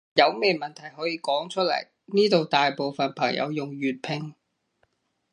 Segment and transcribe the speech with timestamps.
[0.15, 4.33] 有咩問題可以講出來，呢度大部分朋友用粵拼